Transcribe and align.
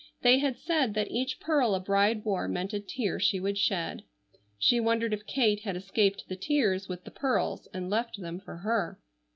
They 0.23 0.39
had 0.39 0.57
said 0.57 0.95
that 0.95 1.11
each 1.11 1.39
pearl 1.39 1.75
a 1.75 1.79
bride 1.79 2.25
wore 2.25 2.47
meant 2.47 2.73
a 2.73 2.79
tear 2.79 3.19
she 3.19 3.39
would 3.39 3.55
shed. 3.59 4.01
She 4.57 4.79
wondered 4.79 5.13
if 5.13 5.27
Kate 5.27 5.59
had 5.59 5.75
escaped 5.75 6.27
the 6.27 6.35
tears 6.35 6.89
with 6.89 7.03
the 7.03 7.11
pearls, 7.11 7.67
and 7.71 7.87
left 7.87 8.19
them 8.19 8.39
for 8.39 8.57
her. 8.57 8.99